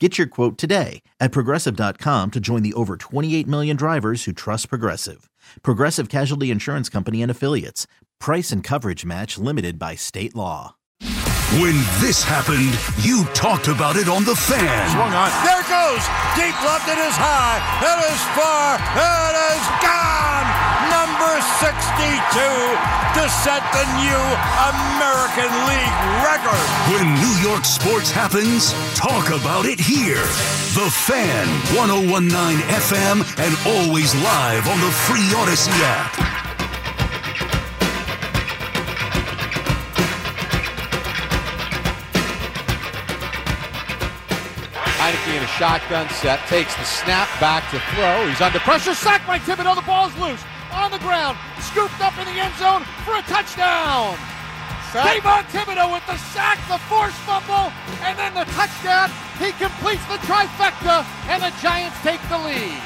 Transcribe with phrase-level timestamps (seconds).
[0.00, 4.68] Get your quote today at progressive.com to join the over 28 million drivers who trust
[4.68, 5.30] Progressive.
[5.62, 7.86] Progressive Casualty Insurance Company and Affiliates.
[8.18, 10.74] Price and coverage match limited by state law.
[11.60, 12.74] When this happened,
[13.06, 14.90] you talked about it on The Fan.
[14.90, 15.30] Swung on.
[15.46, 16.02] There it goes.
[16.34, 16.88] Deep left.
[16.88, 17.62] It is high.
[17.78, 18.74] It is far.
[18.98, 20.63] It is gone.
[21.44, 22.40] Number 62
[23.20, 24.24] to set the new
[24.72, 26.64] American League record.
[26.92, 30.24] When New York sports happens, talk about it here.
[30.72, 32.32] The Fan, 1019
[32.64, 36.12] FM, and always live on the free Audacy app.
[44.96, 48.26] Heinicke in a shotgun set, takes the snap back to throw.
[48.28, 49.76] He's under pressure, sacked by Thibodeaux.
[49.76, 50.42] The ball's loose
[50.74, 54.18] on the ground, scooped up in the end zone for a touchdown.
[54.94, 57.72] Kayvon Thibodeaux with the sack, the forced fumble,
[58.02, 59.10] and then the touchdown.
[59.38, 62.80] He completes the trifecta, and the Giants take the lead.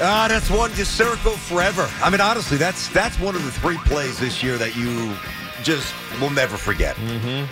[0.00, 1.88] Ah, that's one to circle forever.
[2.02, 5.14] I mean, honestly, that's that's one of the three plays this year that you
[5.64, 6.94] just will never forget.
[6.96, 7.50] Mm-hmm.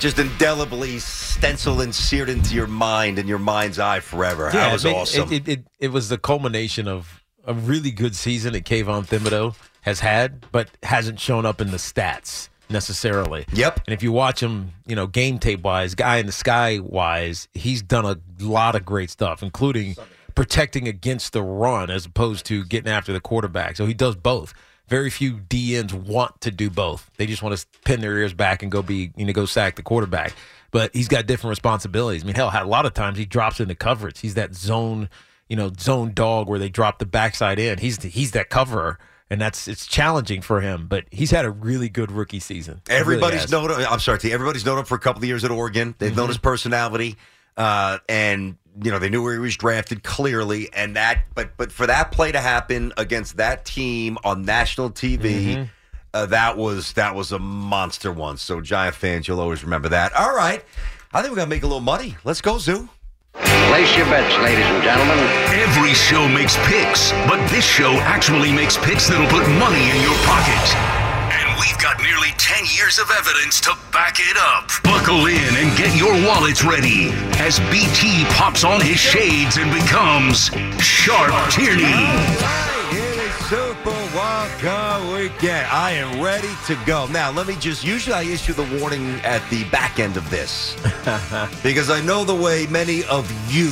[0.00, 4.50] Just indelibly stenciled and seared into your mind and your mind's eye forever.
[4.50, 5.32] that was I mean, awesome.
[5.32, 9.54] It, it, it, it was the culmination of a really good season that Kayvon Thibodeaux
[9.82, 13.46] has had, but hasn't shown up in the stats necessarily.
[13.52, 13.80] Yep.
[13.86, 17.48] And if you watch him, you know, game tape wise, guy in the sky wise,
[17.54, 19.96] he's done a lot of great stuff, including
[20.34, 23.76] protecting against the run as opposed to getting after the quarterback.
[23.76, 24.52] So he does both.
[24.88, 27.10] Very few DNs want to do both.
[27.16, 29.76] They just want to pin their ears back and go be, you know, go sack
[29.76, 30.32] the quarterback.
[30.70, 32.22] But he's got different responsibilities.
[32.22, 34.20] I mean, hell, a lot of times he drops into coverage.
[34.20, 35.08] He's that zone,
[35.48, 37.78] you know, zone dog where they drop the backside in.
[37.78, 38.98] He's he's that coverer
[39.28, 40.86] and that's it's challenging for him.
[40.88, 42.80] But he's had a really good rookie season.
[42.88, 43.50] He Everybody's has.
[43.50, 43.70] known.
[43.70, 44.32] I'm sorry, T.
[44.32, 45.94] Everybody's known him for a couple of years at Oregon.
[45.98, 46.16] They've Mm-hmm.
[46.18, 47.16] known his personality,
[47.56, 50.68] uh, and you know they knew where he was drafted clearly.
[50.72, 55.18] And that, but but for that play to happen against that team on national TV,
[55.20, 55.62] Mm-hmm.
[56.14, 58.36] uh, that was that was a monster one.
[58.36, 60.12] So Giant fans, you'll always remember that.
[60.14, 60.64] All right,
[61.12, 62.16] I think we're gonna make a little money.
[62.24, 62.88] Let's go, Zoo.
[63.68, 65.18] Place your bets, ladies and gentlemen.
[65.50, 70.14] Every show makes picks, but this show actually makes picks that'll put money in your
[70.22, 70.64] pocket.
[71.34, 74.70] And we've got nearly 10 years of evidence to back it up.
[74.84, 77.10] Buckle in and get your wallets ready
[77.42, 80.50] as BT pops on his shades and becomes
[80.80, 82.65] Sharp Tierney.
[84.66, 85.66] It is Super Wild Weekend.
[85.70, 87.06] I am ready to go.
[87.06, 87.84] Now, let me just.
[87.84, 90.74] Usually, I issue the warning at the back end of this
[91.62, 93.70] because I know the way many of you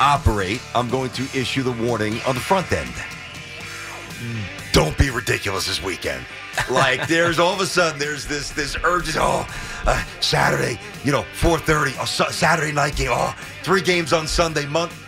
[0.00, 0.60] operate.
[0.74, 2.92] I'm going to issue the warning on the front end.
[4.72, 6.24] Don't be ridiculous this weekend.
[6.68, 9.16] Like there's all of a sudden there's this this urge.
[9.16, 9.46] Oh,
[9.86, 11.96] uh, Saturday, you know, 4:30.
[12.00, 13.10] Oh, Sa- Saturday night game.
[13.12, 13.32] Oh,
[13.62, 14.66] three games on Sunday.
[14.66, 15.06] Month.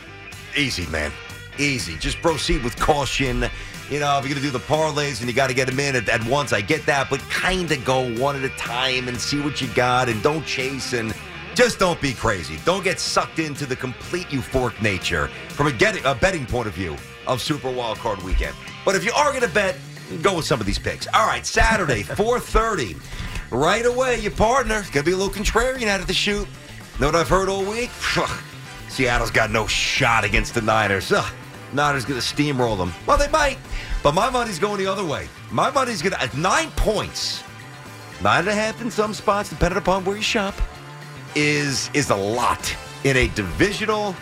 [0.57, 1.11] Easy, man.
[1.59, 1.97] Easy.
[1.97, 3.51] Just proceed with caution.
[3.91, 5.79] You know, if you're going to do the parlays and you got to get them
[5.79, 7.11] in at, at once, I get that.
[7.11, 10.45] But kind of go one at a time and see what you got and don't
[10.47, 11.15] chase and
[11.55, 12.59] just don't be crazy.
[12.65, 16.75] Don't get sucked into the complete euphoric nature from a, getting, a betting point of
[16.75, 16.97] view
[17.27, 18.55] of Super Wild Card Weekend.
[18.85, 19.77] But if you are going to bet,
[20.23, 21.07] go with some of these picks.
[21.13, 23.01] All right, Saturday, 4.30.
[23.51, 26.49] Right away, your partner going to be a little contrarian out of the chute.
[26.99, 27.91] Know what I've heard all week?
[28.89, 31.13] Seattle's got no shot against the Niners.
[31.13, 31.33] Ugh,
[31.73, 32.93] Niners going to steamroll them.
[33.07, 33.59] Well, they might,
[34.03, 35.29] but my money's going the other way.
[35.51, 37.43] My money's going to at nine points,
[38.23, 40.55] nine and a half in some spots, depending upon where you shop,
[41.35, 42.75] is is a lot
[43.05, 44.15] in a divisional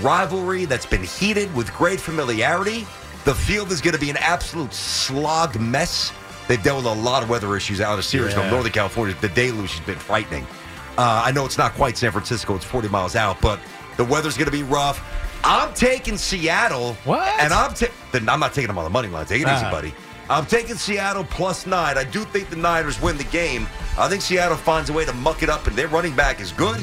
[0.00, 2.86] rivalry that's been heated with great familiarity.
[3.24, 6.12] The field is going to be an absolute slog mess.
[6.48, 8.50] They've dealt with a lot of weather issues out of series from Yeah.
[8.50, 9.14] Northern California.
[9.20, 10.46] The deluge has been frightening.
[10.98, 13.58] Uh, I know it's not quite San Francisco; it's 40 miles out, but
[13.96, 14.98] The weather's going to be rough.
[15.44, 16.94] I'm taking Seattle.
[17.04, 17.26] What?
[17.40, 19.26] And I'm ta- I'm not taking them on the money line.
[19.26, 19.70] Take it easy, Ah.
[19.70, 19.94] buddy.
[20.28, 21.98] I'm taking Seattle plus nine.
[21.98, 23.66] I do think the Niners win the game.
[23.98, 26.52] I think Seattle finds a way to muck it up, and their running back is
[26.52, 26.82] good.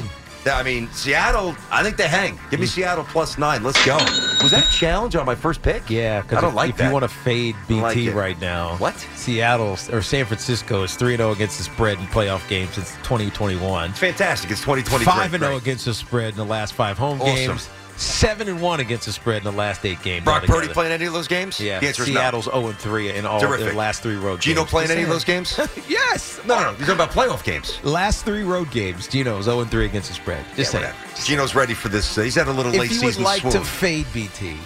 [0.50, 1.54] I mean, Seattle.
[1.70, 2.38] I think they hang.
[2.50, 3.62] Give me Seattle plus nine.
[3.62, 3.96] Let's go.
[4.42, 5.90] Was that a challenge on my first pick?
[5.90, 6.86] Yeah, because I don't if, like if that.
[6.86, 8.94] you want to fade BT like right now, What?
[9.14, 13.92] Seattle or San Francisco is three zero against the spread in playoff games since 2021.
[13.92, 14.50] Fantastic.
[14.50, 15.04] It's 2023.
[15.04, 15.48] Five and Great.
[15.48, 17.34] zero against the spread in the last five home Awesome.
[17.34, 17.68] games.
[17.98, 20.24] Seven and one against the spread in the last eight games.
[20.24, 20.74] Brock Purdy altogether.
[20.74, 21.58] playing any of those games?
[21.60, 22.14] Yeah, The answer is no.
[22.14, 23.66] Seattle's zero and three in all Terrific.
[23.66, 24.44] their last three road games.
[24.44, 24.70] Geno games.
[24.70, 25.58] playing any of those games?
[25.88, 26.40] yes.
[26.46, 26.68] No, no, no.
[26.78, 27.82] You're talking about playoff games.
[27.84, 30.44] Last three road games, Geno's 0 and 3 against the spread.
[30.54, 30.94] Just Yeah, saying.
[31.26, 32.14] Geno's ready for this.
[32.14, 33.08] He's had a little late season.
[33.08, 33.52] If you would like swoon.
[33.54, 34.56] to fade BT,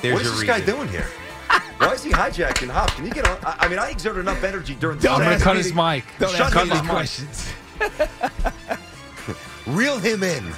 [0.00, 1.08] there's what is this guy doing here?
[1.78, 2.90] Why is he hijacking Hop?
[2.90, 3.36] Can you get on?
[3.42, 6.04] I, mean, I exerted enough energy during the I'm going to cut his mic.
[6.20, 7.52] Don't Shut ask me questions.
[9.66, 10.52] Reel him in.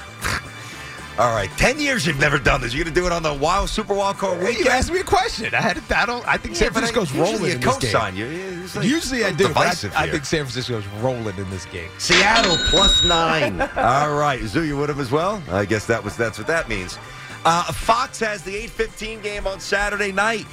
[1.18, 2.72] All right, ten years you've never done this.
[2.74, 4.64] You're gonna do it on the Wild Super Wild Card Hey, weekend.
[4.64, 5.54] you asked me a question.
[5.54, 5.82] I had.
[5.94, 6.26] I don't.
[6.26, 8.16] I think Yeah, San but I- Francisco's rolling in this game.
[8.16, 8.68] you.
[8.74, 11.90] Like Usually I do, divisive I, I think San Francisco's rolling in this game.
[11.98, 13.60] Seattle plus nine.
[13.76, 15.42] All right, Zoo, you with him as well?
[15.50, 16.98] I guess that was that's what that means.
[17.44, 20.46] Uh, Fox has the eight fifteen game on Saturday night.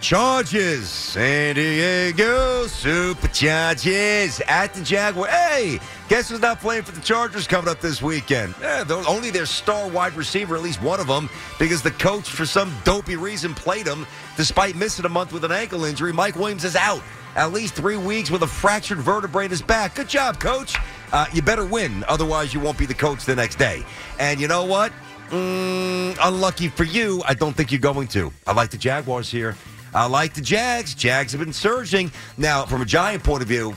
[0.00, 5.28] Charges, San Diego Super Superchargers at the Jaguar.
[5.28, 8.54] Hey, guess who's not playing for the Chargers coming up this weekend?
[8.62, 11.28] Eh, only their star wide receiver, at least one of them,
[11.58, 14.06] because the coach, for some dopey reason, played him
[14.36, 16.12] despite missing a month with an ankle injury.
[16.12, 17.02] Mike Williams is out
[17.34, 19.94] at least three weeks with a fractured vertebrae in his back.
[19.94, 20.76] Good job, coach.
[21.12, 23.84] Uh, you better win, otherwise you won't be the coach the next day.
[24.18, 24.92] And you know what?
[25.30, 28.32] Mm, unlucky for you, I don't think you're going to.
[28.46, 29.56] I like the Jaguars here.
[29.96, 30.94] I like the Jags.
[30.94, 32.12] Jags have been surging.
[32.36, 33.74] Now, from a Giant point of view,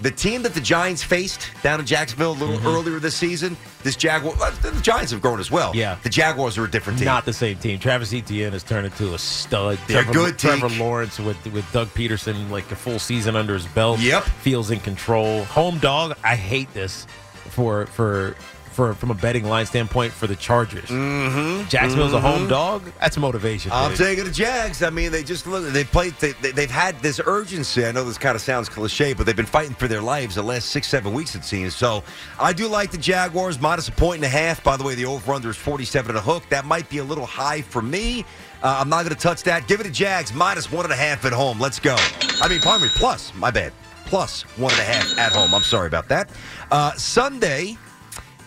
[0.00, 2.66] the team that the Giants faced down in Jacksonville a little Mm-hmm.
[2.68, 5.74] earlier this season, this Jaguar, uh, the Giants have grown as well.
[5.74, 5.96] Yeah.
[6.04, 7.06] the Jaguars are a different team.
[7.06, 7.78] Not the same team.
[7.80, 9.76] Travis Etienne has turned into a stud.
[9.88, 10.78] They're Trevor, good, Trevor Teak.
[10.78, 13.98] Lawrence with with Doug Pederson like a full season under his belt.
[14.00, 14.22] Yep.
[14.22, 15.44] feels in control.
[15.46, 16.16] Home dog.
[16.24, 17.06] I hate this
[17.50, 18.36] for for.
[18.78, 21.68] For, from a betting line standpoint for the Chargers, mm-hmm.
[21.68, 22.92] Jacksonville's a home dog.
[23.00, 23.72] That's motivation.
[23.74, 23.98] I'm dude.
[23.98, 24.84] taking the Jags.
[24.84, 25.72] I mean, they just look.
[25.72, 26.14] They played.
[26.20, 27.84] They, they, they've had this urgency.
[27.84, 30.44] I know this kind of sounds cliche, but they've been fighting for their lives the
[30.44, 31.34] last six, seven weeks.
[31.34, 31.74] It seems.
[31.74, 32.04] So
[32.38, 34.62] I do like the Jaguars minus a point and a half.
[34.62, 36.44] By the way, the over under is 47 and a hook.
[36.48, 38.24] That might be a little high for me.
[38.62, 39.66] Uh, I'm not going to touch that.
[39.66, 41.58] Give it to Jags minus one and a half at home.
[41.58, 41.96] Let's go.
[42.40, 42.92] I mean, pardon me.
[42.94, 43.72] Plus, my bad.
[44.04, 45.52] Plus one and a half at home.
[45.52, 46.30] I'm sorry about that.
[46.70, 47.76] Uh, Sunday.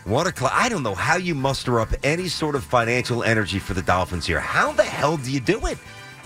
[0.06, 0.52] One o'clock.
[0.56, 4.26] I don't know how you muster up any sort of financial energy for the Dolphins
[4.26, 4.40] here.
[4.40, 5.78] How the hell do you do it?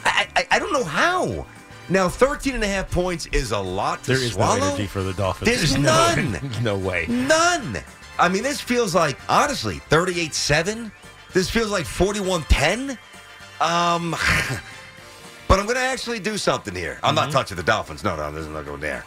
[0.05, 1.45] I, I, I don't know how.
[1.89, 4.59] Now, 13 and a half points is a lot to There is swallow.
[4.59, 5.49] no energy for the Dolphins.
[5.51, 6.39] There's no, none.
[6.63, 7.05] no way.
[7.09, 7.77] None.
[8.17, 10.91] I mean, this feels like, honestly, 38 7.
[11.33, 12.91] This feels like 41 10.
[13.61, 14.11] Um,
[15.47, 16.97] but I'm going to actually do something here.
[17.03, 18.03] I'm not touching the Dolphins.
[18.03, 19.03] No, no, this is not going there.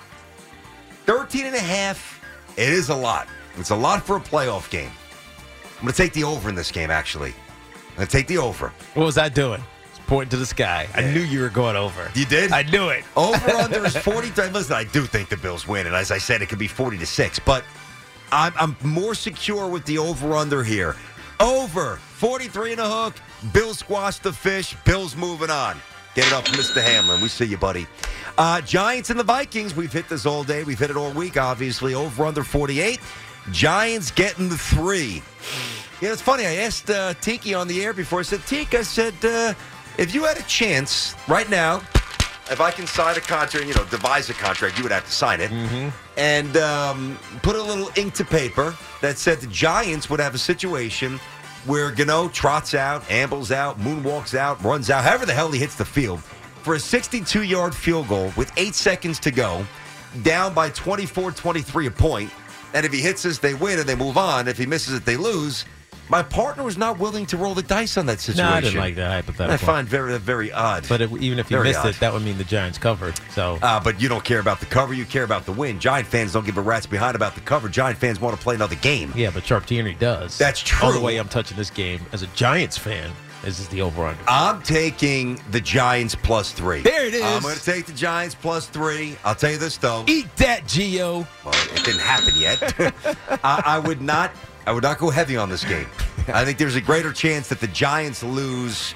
[1.06, 2.23] 13 and a half.
[2.56, 3.29] It is a lot.
[3.60, 4.90] It's a lot for a playoff game.
[5.78, 7.34] I'm going to take the over in this game, actually.
[7.90, 8.72] I'm going to take the over.
[8.94, 9.62] What was I doing?
[9.90, 10.88] Just pointing to the sky.
[10.94, 12.10] I knew you were going over.
[12.14, 12.52] You did?
[12.52, 13.05] I knew it.
[13.16, 14.50] Over under is 43.
[14.50, 15.87] Listen, I do think the Bills win.
[15.87, 17.38] And as I said, it could be 40 to 6.
[17.40, 17.64] But
[18.32, 20.96] I'm, I'm more secure with the over under here.
[21.40, 23.14] Over 43 and a hook.
[23.52, 24.75] Bills squash the fish.
[24.84, 25.78] Bills moving on.
[26.16, 26.83] Get it up, Mr.
[26.83, 27.21] Hamlin.
[27.21, 27.87] We see you, buddy.
[28.37, 29.76] Uh, Giants and the Vikings.
[29.76, 30.64] We've hit this all day.
[30.64, 31.94] We've hit it all week, obviously.
[31.94, 32.99] Over under 48.
[33.50, 35.23] Giants getting the three.
[36.00, 36.47] Yeah, it's funny.
[36.47, 38.21] I asked uh, Tiki on the air before.
[38.21, 39.54] I said, Tiki, I said, uh,
[39.97, 41.83] if you had a chance right now,
[42.50, 45.12] if I can sign a contract, you know, devise a contract, you would have to
[45.12, 45.50] sign it,
[46.16, 50.38] and um, put a little ink to paper that said the Giants would have a
[50.38, 51.18] situation
[51.66, 55.75] where Gano trots out, ambles out, moonwalks out, runs out, however the hell he hits
[55.75, 56.21] the field,
[56.62, 59.66] for a 62 yard field goal with eight seconds to go,
[60.23, 62.30] down by 24 23 a point.
[62.75, 64.48] And if he hits this, they win and they move on.
[64.48, 65.64] If he misses it, they lose.
[66.10, 68.46] My partner was not willing to roll the dice on that situation.
[68.46, 69.52] No, I didn't like that hypothetical.
[69.52, 70.87] I find very, very odd.
[70.88, 71.88] But it, even if you Very missed odd.
[71.88, 73.20] it, that would mean the Giants covered.
[73.34, 74.94] So Uh, but you don't care about the cover.
[74.94, 75.78] You care about the win.
[75.78, 77.68] Giant fans don't give a rat's behind about the cover.
[77.68, 79.12] Giant fans want to play another game.
[79.14, 80.38] yeah, but Sharp Tierney does.
[80.38, 80.87] That's true.
[80.87, 81.06] All the true.
[81.06, 83.10] way I'm touching this game as a Giants fan
[83.45, 84.21] is is the over under.
[84.26, 86.80] I'm taking the Giants plus three.
[86.83, 87.23] There it is.
[87.23, 89.16] I'm going to take the Giants plus three.
[89.25, 90.04] I'll tell you this though.
[90.07, 91.26] Eat that, Geo.
[91.45, 93.07] Well, it didn't happen yet.
[93.45, 94.33] I, I would not.
[94.66, 95.87] I would not go heavy on this game.
[96.28, 98.95] I think there's a greater chance that the Giants lose.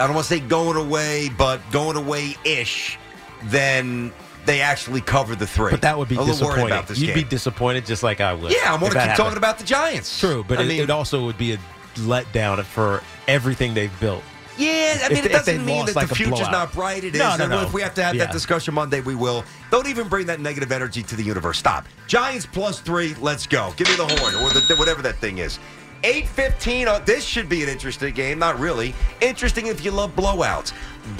[0.00, 2.98] I don't want to say going away, but going away ish,
[3.44, 4.12] than
[4.46, 5.70] they actually cover the three.
[5.70, 6.66] But that would be a little worried disappointing.
[6.66, 8.52] about this You'd be disappointed just like I would.
[8.52, 9.16] yeah, I'm if to keep happened.
[9.16, 10.18] talking about the Giants.
[10.20, 11.58] True, but I it, mean, it also would be a
[11.98, 14.22] letdown for everything they've built.
[14.58, 16.52] Yeah, I mean, If it they- if they doesn't mean that like the future's blowout.
[16.52, 17.04] not bright.
[17.04, 17.20] It is.
[17.20, 17.60] No, no, no.
[17.62, 18.24] If we have to have Yeah.
[18.24, 19.44] that discussion Monday, we will.
[19.70, 21.58] Don't even bring that negative energy to the universe.
[21.58, 21.86] Stop.
[22.06, 23.14] Giants plus three.
[23.20, 23.74] Let's go.
[23.76, 25.58] Give me the horn or the, whatever that thing is.
[26.04, 26.88] 815.
[26.88, 28.38] Oh, this should be an interesting game.
[28.38, 28.94] Not really.
[29.20, 30.72] Interesting if you love blowouts.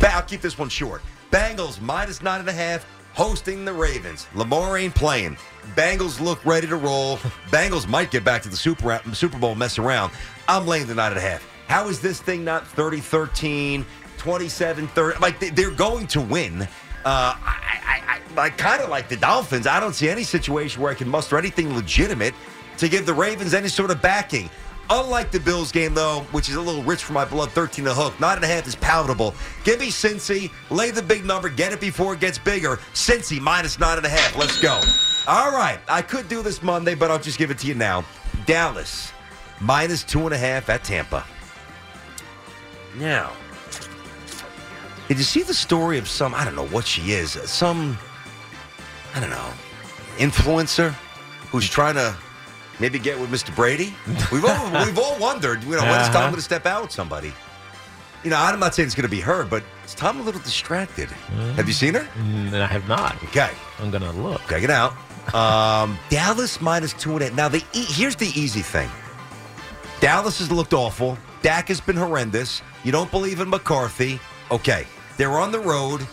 [0.02, 1.02] I'll keep this one short.
[1.30, 4.26] Bengals minus nine and a half hosting the Ravens.
[4.34, 5.36] Lamar ain't playing.
[5.76, 7.18] Bengals look ready to roll.
[7.50, 10.10] Bengals might get back to the Super, Super Bowl, mess around.
[10.48, 11.46] I'm laying the nine and a half.
[11.68, 13.84] How is this thing not 30 13,
[14.16, 15.18] 27 30?
[15.18, 16.62] Like, they- they're going to win.
[16.62, 16.66] Uh,
[17.04, 19.66] I, I, I, I kind of like the Dolphins.
[19.66, 22.34] I don't see any situation where I can muster anything legitimate
[22.78, 24.48] to give the Ravens any sort of backing.
[24.88, 27.92] Unlike the Bills game, though, which is a little rich for my blood, 13 to
[27.94, 28.18] hook.
[28.20, 29.34] Nine and a half is palatable.
[29.64, 30.50] Give me Cincy.
[30.70, 31.48] Lay the big number.
[31.48, 32.76] Get it before it gets bigger.
[32.94, 34.36] Cincy minus nine and a half.
[34.36, 34.80] Let's go.
[35.26, 35.78] All right.
[35.88, 38.04] I could do this Monday, but I'll just give it to you now.
[38.46, 39.12] Dallas
[39.60, 41.24] minus two and a half at Tampa.
[42.96, 43.32] Now,
[45.08, 47.96] did you see the story of some, I don't know what she is, some,
[49.14, 49.52] I don't know,
[50.18, 50.90] influencer
[51.50, 52.14] who's trying to
[52.80, 53.54] maybe get with Mr.
[53.54, 53.94] Brady?
[54.32, 56.20] We've all, we've all wondered, you know, when is Tom Uh-huh.
[56.28, 57.32] going to step out with somebody?
[58.24, 60.40] You know, I'm not saying it's going to be her, but is Tom a little
[60.40, 61.08] distracted?
[61.56, 62.08] Have you seen her?
[62.18, 63.22] Mm, I have not.
[63.24, 63.50] Okay.
[63.78, 64.40] I'm gonna look.
[64.48, 64.94] Check it out.
[65.34, 67.34] Um, Dallas minus two and a half.
[67.34, 68.90] Now, the e- here's the easy thing.
[70.00, 71.18] Dallas has looked awful.
[71.42, 72.62] Dak has been horrendous.
[72.84, 74.20] You don't believe in McCarthy.
[74.50, 76.06] Okay, they're on the road,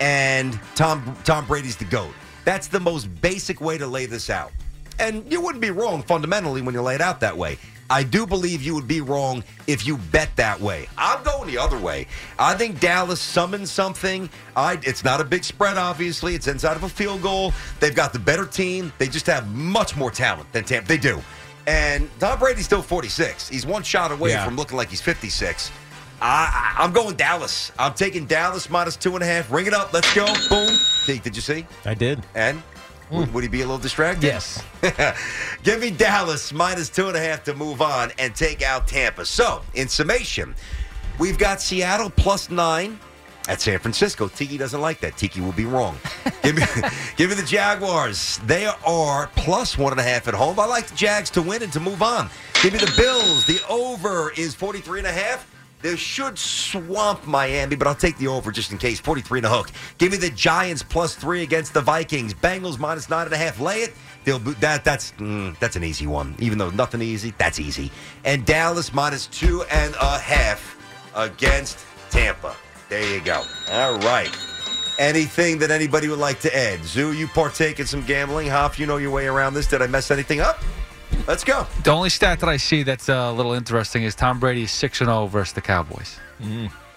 [0.00, 2.12] and Tom Tom Brady's the goat.
[2.44, 4.52] That's the most basic way to lay this out.
[4.98, 7.58] And you wouldn't be wrong fundamentally when you lay it out that way.
[7.90, 10.88] I do believe you would be wrong if you bet that way.
[10.98, 12.06] I'm going the other way.
[12.38, 14.28] I think Dallas summons something.
[14.56, 16.34] I, it's not a big spread, obviously.
[16.34, 17.54] It's inside of a field goal.
[17.80, 18.92] They've got the better team.
[18.98, 20.86] They just have much more talent than Tampa.
[20.88, 21.20] They do.
[21.66, 23.48] And Tom Brady's still 46.
[23.48, 24.44] He's one shot away Yeah.
[24.44, 25.70] from looking like he's 56.
[26.20, 27.72] I, I, I'm going Dallas.
[27.78, 29.50] I'm taking Dallas minus two and a half.
[29.50, 29.92] Ring it up.
[29.92, 30.26] Let's go.
[30.48, 30.74] Boom.
[31.06, 31.64] Did, did you see?
[31.86, 32.20] I did.
[32.34, 32.62] And
[33.10, 34.24] would, would he be a little distracted?
[34.24, 34.62] Yes.
[35.62, 39.24] Give me Dallas minus two and a half to move on and take out Tampa.
[39.24, 40.54] So, in summation,
[41.18, 42.98] we've got Seattle plus nine
[43.48, 44.28] at San Francisco.
[44.28, 45.16] Tiki doesn't like that.
[45.16, 45.98] Tiki will be wrong.
[46.42, 46.62] give me,
[47.16, 48.38] give me the Jaguars.
[48.44, 50.60] They are plus one and a half at home.
[50.60, 52.28] I like the Jags to win and to move on.
[52.62, 53.46] Give me the Bills.
[53.46, 55.48] The over is 43 and a half.
[55.80, 58.98] This should swamp Miami, but I'll take the over just in case.
[58.98, 59.70] 43 and a hook.
[59.98, 62.34] Give me the Giants plus three against the Vikings.
[62.34, 63.60] Bengals minus nine and a half.
[63.60, 63.94] Lay it.
[64.24, 66.34] They'll that that's mm, that's an easy one.
[66.40, 67.92] Even though nothing easy, that's easy.
[68.24, 70.76] And Dallas minus two and a half
[71.14, 71.78] against
[72.10, 72.56] Tampa.
[72.88, 73.44] There you go.
[73.70, 74.30] All right.
[74.98, 76.82] Anything that anybody would like to add?
[76.84, 78.48] Zoo, you partake in some gambling.
[78.48, 79.68] Hop, you know your way around this.
[79.68, 80.58] Did I mess anything up?
[81.26, 81.66] Let's go.
[81.84, 84.70] The only stat that I see that's uh, a little interesting is Tom Brady is
[84.70, 86.18] 6 0 versus the Cowboys.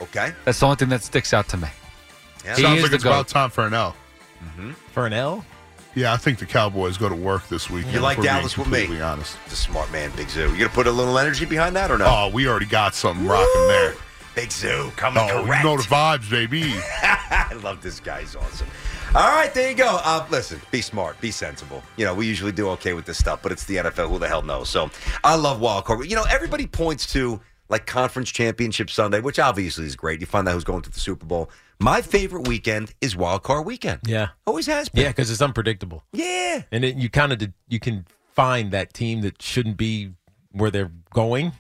[0.01, 0.34] Okay.
[0.46, 1.68] That's the only thing that sticks out to me.
[2.46, 2.56] Yeah.
[2.56, 3.34] He Sounds like the it's about GOAT.
[3.34, 3.96] time for an L.
[4.94, 5.46] For an L?
[5.94, 7.94] Yeah, I think the Cowboys go to work this weekend.
[7.94, 8.80] You like if we're being Dallas with me?
[8.80, 9.38] completely honest.
[9.46, 10.50] It's a smart man, Big Zoo.
[10.51, 12.06] You gonna put a little energy behind that or no?
[12.08, 13.96] Oh, we already got something rocking there.
[14.34, 15.63] Big Zoo coming Oh, correct.
[15.63, 16.63] you know the vibes, baby.
[17.03, 18.22] I love this guy.
[18.22, 18.68] He's awesome.
[19.13, 20.00] All right, there you go.
[20.06, 21.84] Uh, listen, be smart, be sensible.
[21.98, 24.08] You know, we usually do okay with this stuff, but it's the NFL.
[24.10, 24.70] Who the hell knows?
[24.70, 24.89] So
[25.22, 26.10] I love wild card.
[26.10, 30.22] You know, everybody points to like conference championship Sunday, which obviously is great.
[30.22, 31.50] You find out who's going to the Super Bowl.
[31.80, 34.00] My favorite weekend is wild card weekend.
[34.06, 34.30] Yeah.
[34.48, 35.03] Always has been.
[35.03, 36.62] Yeah, because it's unpredictable, Yeah.
[36.72, 40.12] and it, you kind of you can find that team that shouldn't be
[40.53, 41.51] where they're going,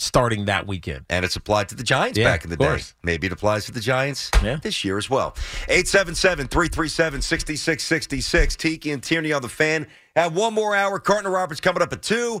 [0.00, 1.04] starting that weekend.
[1.10, 2.82] And it's applied to the Giants Yeah, back in the of day.
[3.02, 4.56] Maybe it applies to the Giants Yeah.
[4.62, 5.36] this year as well.
[5.68, 8.56] 877 337 6666.
[8.56, 9.86] Tiki and Tierney on the fan.
[10.16, 10.98] Have one more hour.
[10.98, 12.40] Carton Roberts coming up at 2.